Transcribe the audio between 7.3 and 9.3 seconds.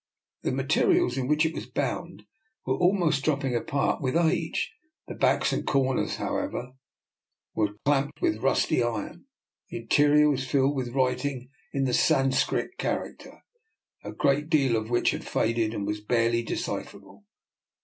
were clamped with rusty iron.